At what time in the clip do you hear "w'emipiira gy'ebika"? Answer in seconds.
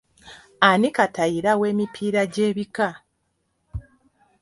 1.59-2.87